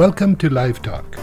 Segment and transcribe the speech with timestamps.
[0.00, 1.18] Welcome to Live Talk,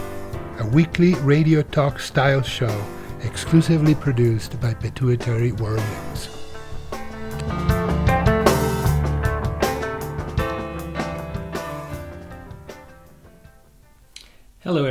[0.60, 2.84] a weekly radio talk style show
[3.24, 6.37] exclusively produced by Pituitary World.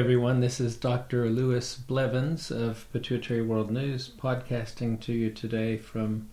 [0.08, 0.40] Everyone.
[0.40, 1.30] This is Dr.
[1.30, 6.30] Lewis Blevins of Pituitary World News podcasting to you today from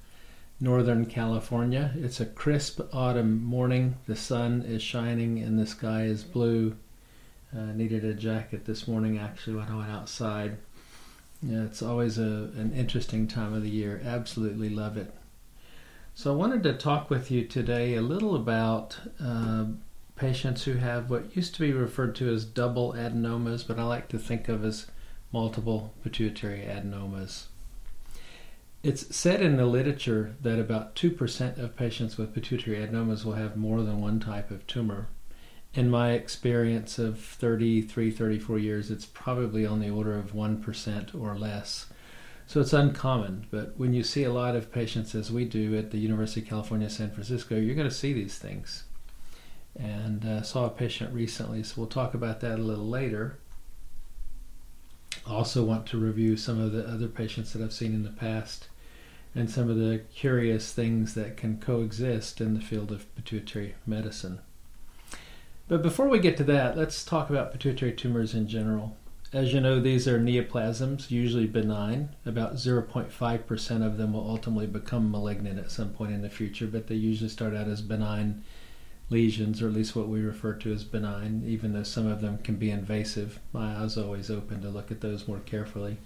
[0.60, 1.92] Northern California.
[1.96, 3.96] It's a crisp autumn morning.
[4.06, 6.76] The sun is shining and the sky is blue.
[7.52, 10.56] Uh, needed a jacket this morning actually when I went outside.
[11.42, 14.00] Yeah, it's always a, an interesting time of the year.
[14.04, 15.12] Absolutely love it.
[16.14, 19.64] So I wanted to talk with you today a little about uh,
[20.16, 24.08] patients who have what used to be referred to as double adenomas, but I like
[24.08, 24.86] to think of as
[25.32, 27.46] multiple pituitary adenomas.
[28.82, 33.56] It's said in the literature that about 2% of patients with pituitary adenomas will have
[33.56, 35.08] more than one type of tumor
[35.74, 41.36] in my experience of 33, 34 years, it's probably on the order of 1% or
[41.36, 41.86] less.
[42.46, 45.90] So it's uncommon, but when you see a lot of patients, as we do at
[45.90, 48.84] the University of California, San Francisco, you're going to see these things.
[49.78, 53.38] And uh, saw a patient recently, so we'll talk about that a little later.
[55.26, 58.68] Also want to review some of the other patients that I've seen in the past
[59.34, 64.40] and some of the curious things that can coexist in the field of pituitary medicine.
[65.66, 68.96] But before we get to that, let's talk about pituitary tumors in general.
[69.32, 72.10] As you know, these are neoplasms, usually benign.
[72.24, 76.86] About 0.5% of them will ultimately become malignant at some point in the future, but
[76.86, 78.44] they usually start out as benign
[79.10, 82.38] lesions, or at least what we refer to as benign, even though some of them
[82.38, 83.38] can be invasive.
[83.52, 85.98] My eyes always open to look at those more carefully.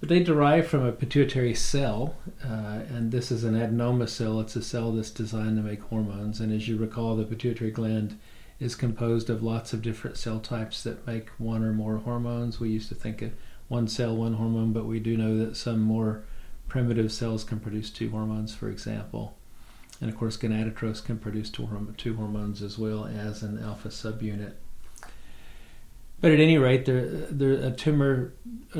[0.00, 4.40] But they derive from a pituitary cell, uh, and this is an adenoma cell.
[4.40, 6.40] It's a cell that's designed to make hormones.
[6.40, 8.18] And as you recall, the pituitary gland
[8.58, 12.58] is composed of lots of different cell types that make one or more hormones.
[12.58, 13.32] We used to think of
[13.68, 16.24] one cell, one hormone, but we do know that some more
[16.68, 19.36] primitive cells can produce two hormones, for example.
[20.02, 24.54] And of course, gonadotropes can produce two, hormones as well as an alpha subunit.
[26.20, 28.32] But at any rate, there, there, a tumor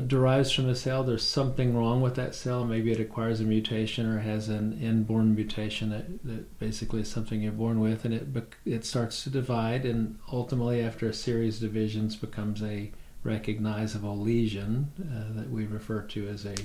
[0.05, 1.05] derives from a cell.
[1.05, 2.65] There's something wrong with that cell.
[2.65, 7.41] Maybe it acquires a mutation or has an inborn mutation that, that basically is something
[7.41, 11.73] you're born with, and it it starts to divide, and ultimately, after a series of
[11.73, 12.91] divisions, becomes a
[13.23, 16.57] recognizable lesion uh, that we refer to as a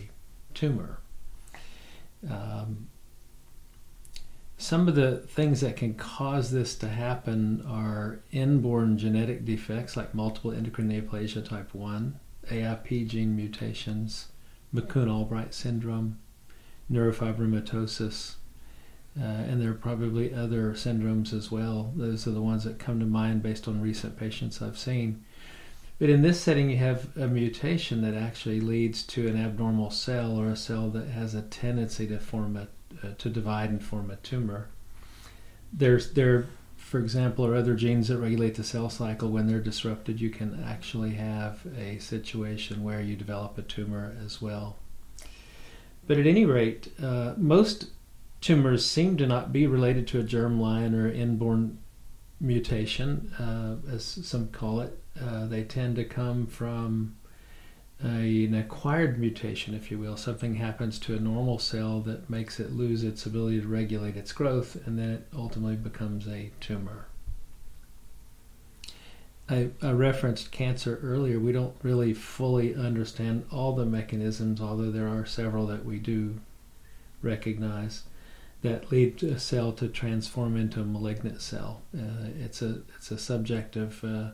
[0.55, 0.99] tumor.
[2.27, 2.87] Um,
[4.57, 10.15] some of the things that can cause this to happen are inborn genetic defects like
[10.15, 12.19] multiple endocrine neoplasia type 1,
[12.49, 14.29] AIP gene mutations,
[14.73, 16.17] McCune Albright syndrome,
[16.91, 18.35] neurofibromatosis,
[19.19, 21.93] uh, and there are probably other syndromes as well.
[21.95, 25.23] Those are the ones that come to mind based on recent patients I've seen.
[25.99, 30.39] But in this setting, you have a mutation that actually leads to an abnormal cell
[30.39, 32.67] or a cell that has a tendency to form a
[33.03, 34.69] uh, to divide and form a tumor.
[35.71, 39.29] There's there, for example, are other genes that regulate the cell cycle.
[39.29, 44.41] When they're disrupted, you can actually have a situation where you develop a tumor as
[44.41, 44.77] well.
[46.07, 47.87] But at any rate, uh, most
[48.39, 51.79] tumors seem to not be related to a germline or inborn
[52.39, 54.97] mutation, uh, as some call it.
[55.21, 57.16] Uh, they tend to come from
[57.99, 60.17] an acquired mutation, if you will.
[60.17, 64.31] Something happens to a normal cell that makes it lose its ability to regulate its
[64.31, 67.07] growth, and then it ultimately becomes a tumor.
[69.49, 71.39] I, I, referenced cancer earlier.
[71.39, 76.39] We don't really fully understand all the mechanisms, although there are several that we do
[77.21, 78.03] recognize
[78.61, 81.81] that lead a cell to transform into a malignant cell.
[81.97, 84.31] Uh, it's a it's a subject of uh,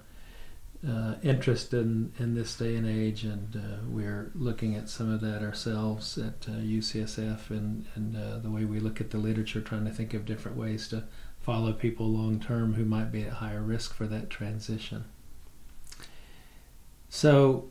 [0.87, 5.21] uh, interest in, in this day and age, and uh, we're looking at some of
[5.21, 9.61] that ourselves at uh, UCSF and, and uh, the way we look at the literature,
[9.61, 11.05] trying to think of different ways to
[11.39, 15.05] follow people long term who might be at higher risk for that transition.
[17.07, 17.69] So,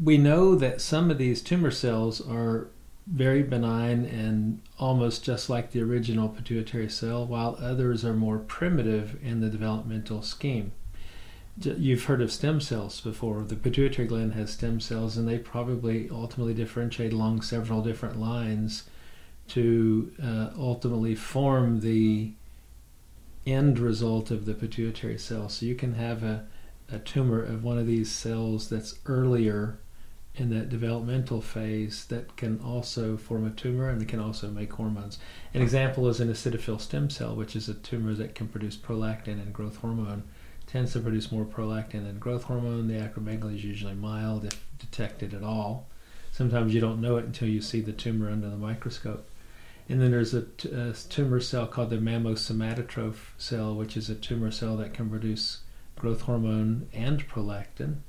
[0.00, 2.68] we know that some of these tumor cells are
[3.08, 9.18] very benign and almost just like the original pituitary cell, while others are more primitive
[9.24, 10.70] in the developmental scheme
[11.62, 13.42] you've heard of stem cells before.
[13.42, 18.84] The pituitary gland has stem cells, and they probably ultimately differentiate along several different lines
[19.48, 22.32] to uh, ultimately form the
[23.46, 25.48] end result of the pituitary cell.
[25.48, 26.46] So you can have a
[26.90, 29.78] a tumor of one of these cells that's earlier
[30.34, 34.72] in that developmental phase that can also form a tumor and it can also make
[34.72, 35.18] hormones.
[35.52, 39.42] An example is an acidophil stem cell, which is a tumor that can produce prolactin
[39.42, 40.22] and growth hormone.
[40.68, 42.88] Tends to produce more prolactin than growth hormone.
[42.88, 45.88] The acromegaly is usually mild if detected at all.
[46.30, 49.26] Sometimes you don't know it until you see the tumor under the microscope.
[49.88, 54.14] And then there's a, t- a tumor cell called the mammosomatotroph cell, which is a
[54.14, 55.60] tumor cell that can produce
[55.96, 58.00] growth hormone and prolactin.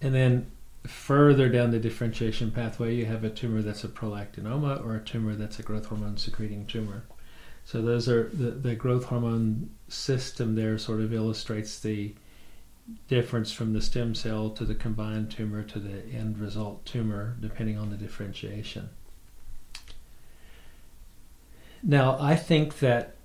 [0.00, 0.50] And then
[0.84, 5.36] further down the differentiation pathway, you have a tumor that's a prolactinoma or a tumor
[5.36, 7.04] that's a growth hormone secreting tumor.
[7.64, 12.14] So those are the, the growth hormone system there sort of illustrates the
[13.08, 17.78] difference from the stem cell to the combined tumor to the end result tumor, depending
[17.78, 18.90] on the differentiation.
[21.82, 23.16] Now, I think that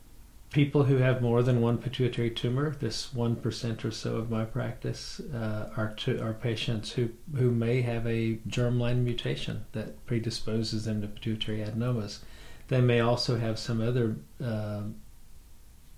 [0.52, 5.20] people who have more than one pituitary tumor, this 1% or so of my practice,
[5.34, 11.02] uh, are, to, are patients who, who may have a germline mutation that predisposes them
[11.02, 12.20] to pituitary adenomas.
[12.68, 14.84] They may also have some other uh,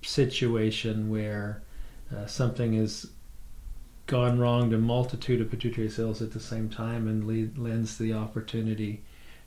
[0.02, 1.64] situation where
[2.16, 3.08] uh, something has
[4.06, 7.98] gone wrong to a multitude of pituitary cells at the same time and lead, lends
[7.98, 9.04] the opportunity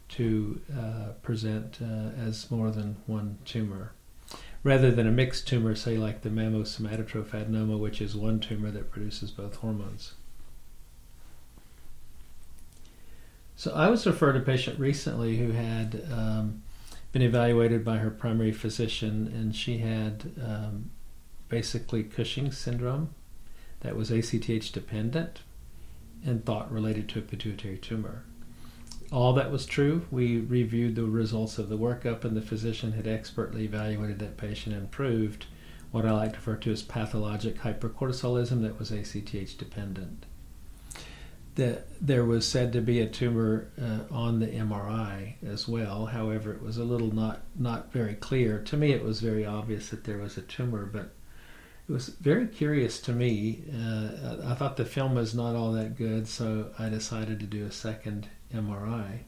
[0.09, 3.93] to uh, present uh, as more than one tumor
[4.65, 8.91] rather than a mixed tumor, say like the mammosomatotroph adenoma, which is one tumor that
[8.91, 10.15] produces both hormones.
[13.57, 16.63] So I was referred a patient recently who had um,
[17.13, 20.91] been evaluated by her primary physician, and she had um,
[21.49, 23.15] basically Cushing's syndrome
[23.81, 25.41] that was ACTH dependent
[26.25, 28.25] and thought related to a pituitary tumor
[29.13, 30.07] all that was true.
[30.11, 34.75] We reviewed the results of the workup, and the physician had expertly evaluated that patient
[34.75, 35.47] and proved
[35.91, 40.25] what I like to refer to as pathologic hypercortisolism that was ACTH dependent.
[41.57, 46.07] That there was said to be a tumor uh, on the MRI as well.
[46.07, 48.61] However, it was a little not not very clear.
[48.61, 51.13] To me, it was very obvious that there was a tumor, but
[51.89, 53.65] it was very curious to me.
[53.71, 57.67] Uh, I thought the film was not all that good, so I decided to do
[57.67, 59.21] a second MRI.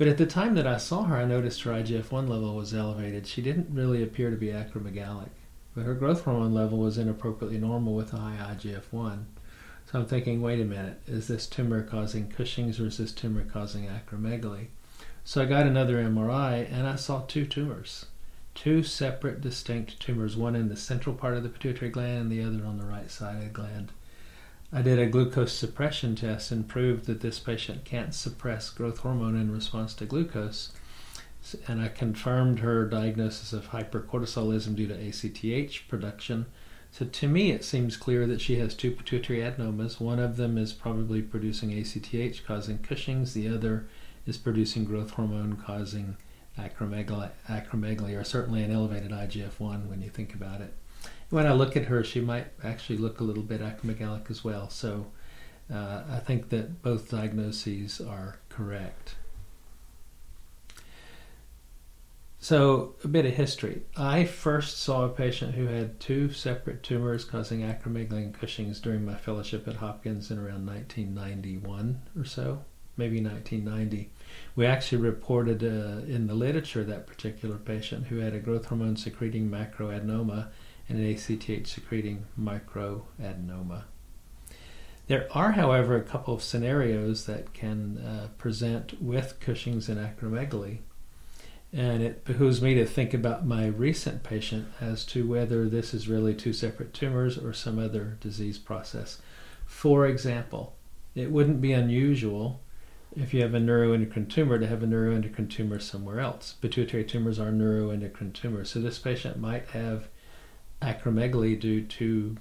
[0.00, 2.72] But at the time that I saw her, I noticed her IGF 1 level was
[2.72, 3.26] elevated.
[3.26, 5.28] She didn't really appear to be acromegalic,
[5.74, 9.26] but her growth hormone level was inappropriately normal with a high IGF 1.
[9.90, 13.44] So I'm thinking, wait a minute, is this tumor causing Cushing's or is this tumor
[13.44, 14.66] causing acromegaly?
[15.24, 18.06] So I got another MRI and I saw two tumors,
[18.54, 22.40] two separate distinct tumors, one in the central part of the pituitary gland and the
[22.40, 23.90] other on the right side of the gland.
[24.72, 29.34] I did a glucose suppression test and proved that this patient can't suppress growth hormone
[29.34, 30.70] in response to glucose.
[31.66, 36.46] And I confirmed her diagnosis of hypercortisolism due to ACTH production.
[36.92, 40.00] So to me, it seems clear that she has two pituitary adenomas.
[40.00, 43.32] One of them is probably producing ACTH, causing Cushing's.
[43.32, 43.88] The other
[44.26, 46.16] is producing growth hormone, causing
[46.58, 50.74] acromegaly, acromegaly or certainly an elevated IGF 1 when you think about it
[51.30, 54.68] when I look at her, she might actually look a little bit acromegalic as well.
[54.68, 55.06] So
[55.72, 59.14] uh, I think that both diagnoses are correct.
[62.42, 63.82] So, a bit of history.
[63.98, 69.04] I first saw a patient who had two separate tumors causing acromegaly and Cushing's during
[69.04, 72.64] my fellowship at Hopkins in around 1991 or so,
[72.96, 74.10] maybe 1990.
[74.56, 78.96] We actually reported uh, in the literature that particular patient who had a growth hormone
[78.96, 80.48] secreting macroadenoma
[80.88, 83.82] and an ACTH secreting microadenoma.
[85.08, 90.78] There are, however, a couple of scenarios that can uh, present with Cushing's and acromegaly,
[91.72, 96.08] and it behooves me to think about my recent patient as to whether this is
[96.08, 99.20] really two separate tumors or some other disease process.
[99.66, 100.74] For example,
[101.14, 102.60] it wouldn't be unusual
[103.16, 106.54] if you have a neuroendocrine tumor to have a neuroendocrine tumor somewhere else.
[106.60, 110.08] Pituitary tumors are neuroendocrine tumors, so this patient might have
[110.82, 112.36] acromegaly due to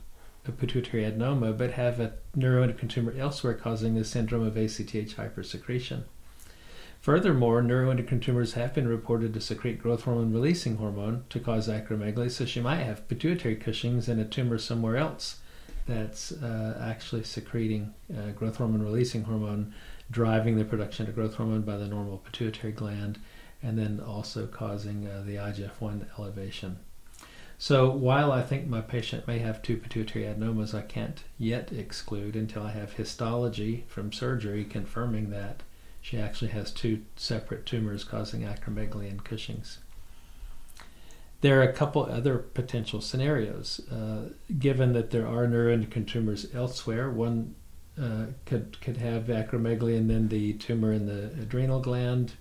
[0.47, 6.03] a pituitary adenoma, but have a neuroendocrine tumor elsewhere causing the syndrome of ACTH hypersecretion.
[7.01, 12.29] Furthermore, neuroendocrine tumors have been reported to secrete growth hormone releasing hormone to cause acromegaly,
[12.29, 15.39] so she might have pituitary Cushing's and a tumor somewhere else
[15.87, 19.73] that's uh, actually secreting uh, growth hormone releasing hormone,
[20.11, 23.17] driving the production of growth hormone by the normal pituitary gland,
[23.63, 26.79] and then also causing uh, the IGF 1 elevation.
[27.57, 32.35] So while I think my patient may have two pituitary adenomas, I can't yet exclude
[32.35, 35.63] until I have histology from surgery confirming that
[36.01, 39.79] she actually has two separate tumors causing acromegaly and Cushing's.
[41.41, 43.79] there are a couple other potential scenarios.
[43.89, 47.55] Uh, given that there are neuroendocrine tumors elsewhere, one
[48.01, 52.33] uh, could could have acromegaly and then the tumor in the adrenal gland,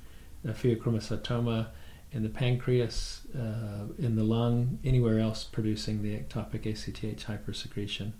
[0.44, 1.68] a pheochromocytoma
[2.12, 8.12] in the pancreas, uh, in the lung, anywhere else producing the ectopic ACTH hypersecretion.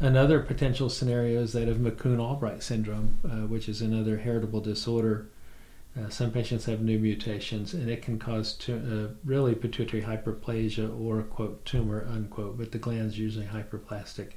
[0.00, 5.26] Another potential scenario is that of McCune Albright syndrome, uh, which is another heritable disorder.
[5.98, 11.22] Uh, some patients have new mutations, and it can cause uh, really pituitary hyperplasia or
[11.22, 14.32] quote tumor unquote, but the gland's usually hyperplastic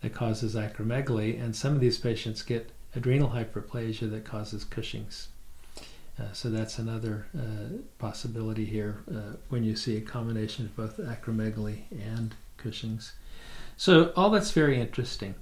[0.00, 5.28] that causes acromegaly, and some of these patients get adrenal hyperplasia that causes Cushing's.
[6.18, 10.96] Uh, so that's another uh, possibility here uh, when you see a combination of both
[10.96, 13.12] acromegaly and Cushing's.
[13.76, 15.34] So all that's very interesting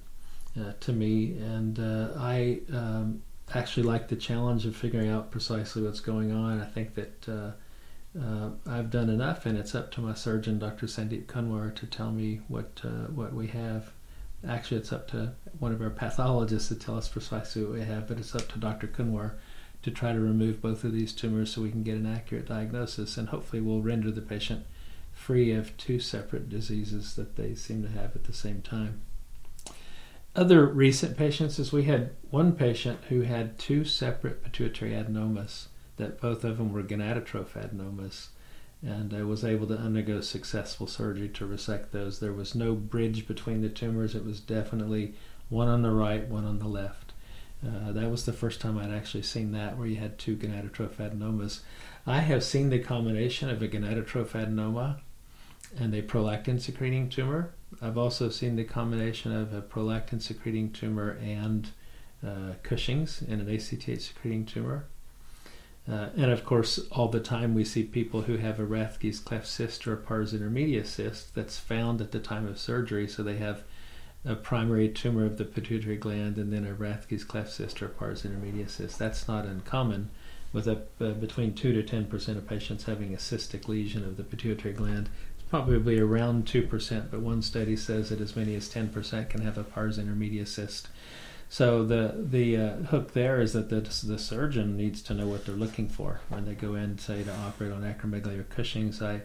[0.59, 3.21] uh, to me, and uh, I um,
[3.53, 6.61] actually like the challenge of figuring out precisely what's going on.
[6.61, 10.85] I think that uh, I've done enough, and it's up to my surgeon, Dr.
[10.85, 12.81] Sandeep Kunwar, to tell me what
[13.13, 13.91] what we have.
[14.47, 18.07] Actually, it's up to one of our pathologists to tell us precisely what we have,
[18.07, 18.87] but it's up to Dr.
[18.87, 19.31] Kunwar
[19.81, 23.17] to try to remove both of these tumors so we can get an accurate diagnosis
[23.17, 24.65] and hopefully we'll render the patient
[25.25, 29.01] free of two separate diseases that they seem to have at the same time.
[30.35, 35.65] Other recent patients is we had one patient who had two separate pituitary adenomas
[35.97, 38.27] that both of them were gonadotroph adenomas
[38.83, 42.19] and I was able to undergo successful surgery to resect those.
[42.19, 44.13] There was no bridge between the tumors.
[44.13, 45.15] It was definitely
[45.49, 47.13] one on the right, one on the left.
[47.65, 50.97] Uh, that was the first time I'd actually seen that, where you had two gonadotroph
[50.97, 51.61] adenomas.
[52.05, 54.99] I have seen the combination of a gonadotroph adenoma
[55.77, 57.53] and a prolactin secreting tumor.
[57.81, 61.69] I've also seen the combination of a prolactin secreting tumor and
[62.25, 64.85] uh, Cushing's in an ACTH secreting tumor.
[65.87, 69.45] Uh, and of course, all the time we see people who have a Rathke's cleft
[69.45, 73.37] cyst or a pars intermedia cyst that's found at the time of surgery, so they
[73.37, 73.63] have
[74.25, 78.23] a primary tumor of the pituitary gland and then a Rathke's cleft cyst or pars
[78.23, 78.97] intermedia cyst.
[78.97, 80.09] That's not uncommon,
[80.51, 84.17] with a, uh, between 2 to 10 percent of patients having a cystic lesion of
[84.17, 85.09] the pituitary gland.
[85.49, 89.41] Probably around 2 percent, but one study says that as many as 10 percent can
[89.41, 90.87] have a pars intermedia cyst.
[91.49, 95.45] So the the uh, hook there is that the the surgeon needs to know what
[95.45, 99.01] they're looking for when they go in, say, to operate on acromegaly or Cushing's.
[99.01, 99.21] I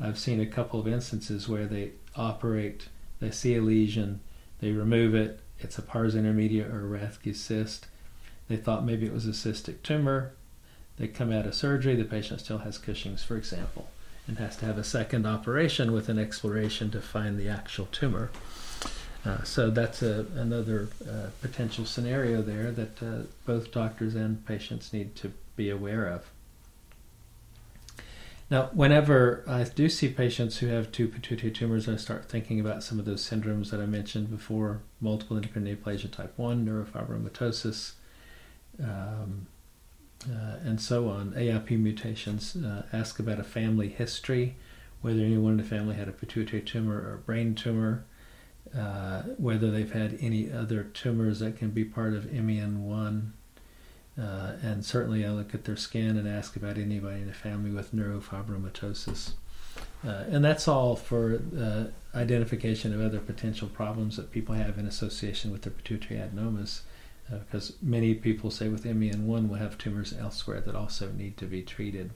[0.00, 2.88] I've seen a couple of instances where they operate,
[3.20, 4.20] they see a lesion,
[4.60, 5.40] they remove it.
[5.58, 7.86] It's a pars intermedia or a Rathke cyst.
[8.48, 10.34] They thought maybe it was a cystic tumor.
[10.96, 11.94] They come out of surgery.
[11.94, 13.88] The patient still has Cushing's, for example,
[14.26, 18.30] and has to have a second operation with an exploration to find the actual tumor.
[19.24, 24.92] Uh, so that's a, another uh, potential scenario there that uh, both doctors and patients
[24.92, 26.30] need to be aware of.
[28.50, 32.82] Now, whenever I do see patients who have two pituitary tumors, I start thinking about
[32.82, 37.92] some of those syndromes that I mentioned before multiple endocrine neoplasia type 1, neurofibromatosis,
[38.82, 39.46] um,
[40.30, 42.56] and so on, AIP mutations.
[42.56, 44.56] Uh, ask about a family history,
[45.00, 48.04] whether anyone in the family had a pituitary tumor or a brain tumor,
[48.76, 53.32] uh, whether they've had any other tumors that can be part of MEN1
[54.20, 57.70] uh, and certainly, I look at their skin and ask about anybody in the family
[57.70, 59.32] with neurofibromatosis.
[60.06, 64.86] Uh, and that's all for uh, identification of other potential problems that people have in
[64.86, 66.80] association with their pituitary adenomas,
[67.30, 71.46] because uh, many people say with MEN1 will have tumors elsewhere that also need to
[71.46, 72.12] be treated.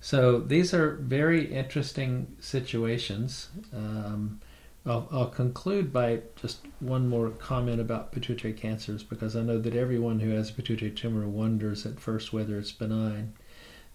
[0.00, 3.48] So these are very interesting situations.
[3.74, 4.40] Um,
[4.86, 9.74] I'll, I'll conclude by just one more comment about pituitary cancers because I know that
[9.74, 13.34] everyone who has a pituitary tumor wonders at first whether it's benign.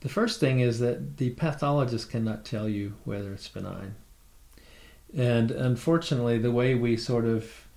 [0.02, 3.96] The first thing is that the pathologist cannot tell you whether it's benign.
[5.16, 7.68] And unfortunately, the way we sort of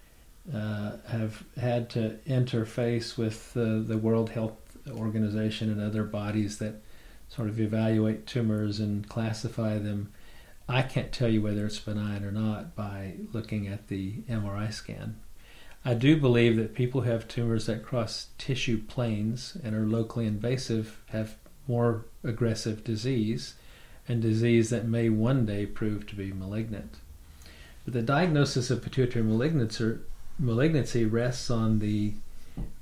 [0.52, 4.56] uh, have had to interface with uh, the World Health
[4.90, 6.82] Organization and other bodies that
[7.28, 10.12] sort of evaluate tumors and classify them
[10.68, 15.20] I can't tell you whether it's benign or not by looking at the MRI scan.
[15.84, 20.26] I do believe that people who have tumors that cross tissue planes and are locally
[20.26, 21.36] invasive have
[21.68, 23.54] more aggressive disease
[24.08, 26.96] and disease that may one day prove to be malignant.
[27.84, 29.98] But the diagnosis of pituitary malignancy
[30.38, 32.14] rests on the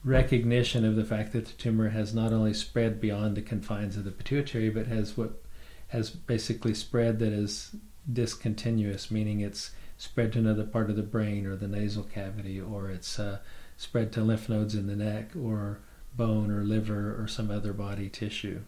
[0.04, 4.04] recognition of the fact that the tumor has not only spread beyond the confines of
[4.04, 5.42] the pituitary but has what
[5.88, 7.76] has basically spread that is
[8.10, 12.90] discontinuous, meaning it's spread to another part of the brain or the nasal cavity, or
[12.90, 13.38] it's uh,
[13.76, 15.80] spread to lymph nodes in the neck, or
[16.16, 18.60] bone or liver or some other body tissue.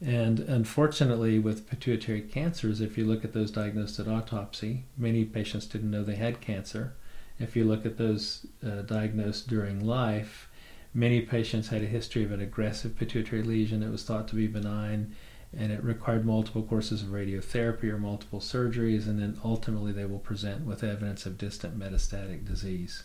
[0.00, 5.66] And unfortunately, with pituitary cancers, if you look at those diagnosed at autopsy, many patients
[5.66, 6.94] didn't know they had cancer.
[7.38, 10.48] If you look at those uh, diagnosed during life,
[10.94, 14.46] many patients had a history of an aggressive pituitary lesion that was thought to be
[14.46, 15.14] benign,
[15.56, 20.18] and it required multiple courses of radiotherapy or multiple surgeries, and then ultimately they will
[20.18, 23.04] present with evidence of distant metastatic disease.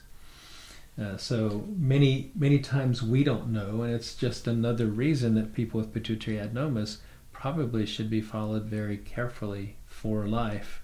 [1.01, 5.79] Uh, so many many times we don't know, and it's just another reason that people
[5.79, 6.97] with pituitary adenomas
[7.31, 10.81] probably should be followed very carefully for life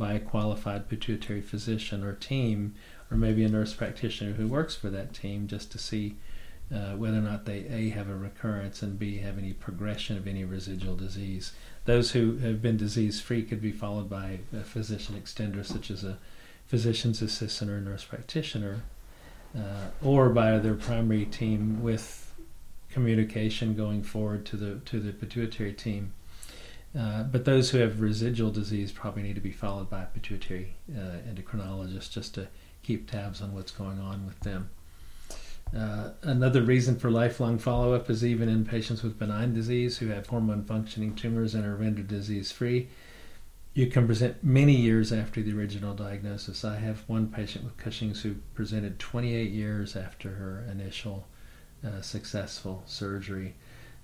[0.00, 2.74] by a qualified pituitary physician or team,
[3.10, 6.16] or maybe a nurse practitioner who works for that team, just to see
[6.74, 10.26] uh, whether or not they a have a recurrence and b have any progression of
[10.26, 11.52] any residual disease.
[11.84, 16.02] Those who have been disease free could be followed by a physician extender, such as
[16.02, 16.16] a
[16.66, 18.82] physician's assistant or nurse practitioner
[19.54, 22.32] uh, or by their primary team with
[22.90, 26.12] communication going forward to the to the pituitary team.
[26.98, 30.74] Uh, but those who have residual disease probably need to be followed by a pituitary
[30.92, 32.48] uh, endocrinologist just to
[32.82, 34.70] keep tabs on what's going on with them.
[35.76, 40.08] Uh, another reason for lifelong follow up is even in patients with benign disease who
[40.08, 42.88] have hormone functioning tumors and are rendered disease free
[43.74, 46.64] you can present many years after the original diagnosis.
[46.64, 51.28] I have one patient with Cushing's who presented 28 years after her initial
[51.86, 53.54] uh, successful surgery.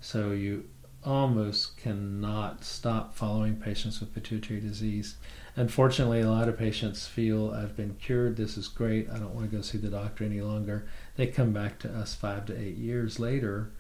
[0.01, 0.69] So you
[1.07, 5.17] almost cannot stop following patients with pituitary disease.
[5.55, 9.49] Unfortunately, a lot of patients feel I've been cured, this is great, I don't want
[9.49, 10.87] to go see the doctor any longer.
[11.15, 13.71] They come back to us five to eight years later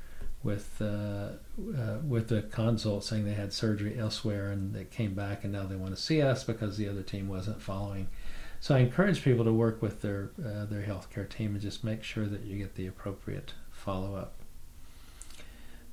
[0.43, 0.85] with uh,
[1.77, 5.65] uh, with a consult saying they had surgery elsewhere and they came back and now
[5.65, 8.09] they want to see us because the other team wasn't following.
[8.61, 12.03] So I encourage people to work with their uh, their healthcare team and just make
[12.03, 14.35] sure that you get the appropriate follow up.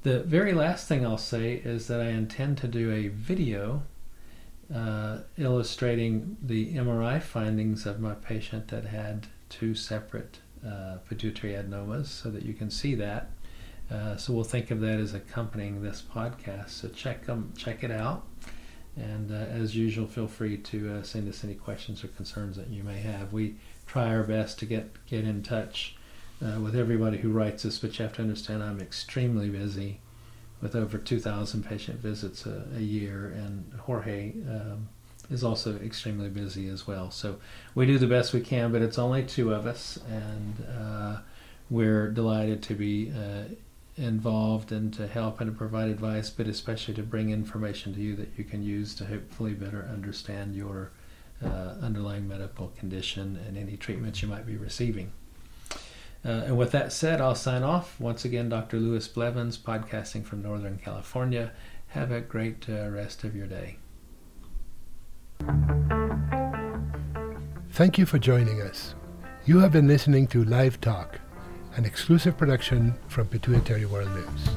[0.03, 3.83] The very last thing I'll say is that I intend to do a video
[4.74, 12.07] uh, illustrating the MRI findings of my patient that had two separate uh, pituitary adenomas
[12.07, 13.30] so that you can see that.
[13.89, 16.71] Uh, so we'll think of that as accompanying this podcast.
[16.71, 18.28] So check them, check it out,
[18.97, 22.67] and uh, as usual, feel free to uh, send us any questions or concerns that
[22.67, 23.32] you may have.
[23.32, 23.56] We
[23.88, 25.95] try our best to get get in touch
[26.43, 29.99] uh, with everybody who writes us, but you have to understand I'm extremely busy
[30.62, 34.34] with over 2,000 patient visits a, a year, and Jorge.
[34.47, 34.89] Um,
[35.29, 37.10] is also extremely busy as well.
[37.10, 37.38] So
[37.75, 41.17] we do the best we can, but it's only two of us, and uh,
[41.69, 43.53] we're delighted to be uh,
[43.95, 48.15] involved and to help and to provide advice, but especially to bring information to you
[48.15, 50.91] that you can use to hopefully better understand your
[51.43, 55.12] uh, underlying medical condition and any treatments you might be receiving.
[56.25, 57.99] Uh, and with that said, I'll sign off.
[57.99, 58.79] Once again, Dr.
[58.79, 61.51] Lewis Blevins, podcasting from Northern California.
[61.89, 63.77] Have a great uh, rest of your day.
[67.71, 68.95] Thank you for joining us.
[69.45, 71.19] You have been listening to Live Talk
[71.75, 74.49] an exclusive production from Pituitary World News.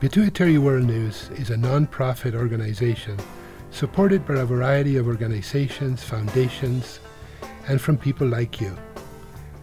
[0.00, 3.18] Pituitary World News is a non-profit organization
[3.70, 6.98] supported by a variety of organizations, foundations,
[7.68, 8.76] and from people like you.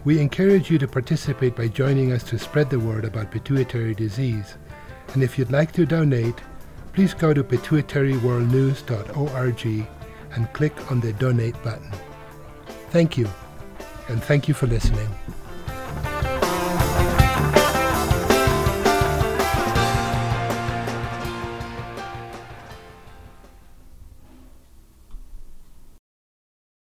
[0.06, 4.56] We encourage you to participate by joining us to spread the word about pituitary disease.
[5.14, 6.42] And if you'd like to donate,
[6.94, 9.88] please go to pituitaryworldnews.org
[10.32, 11.92] and click on the donate button.
[12.90, 13.30] Thank you,
[14.08, 15.10] and thank you for listening.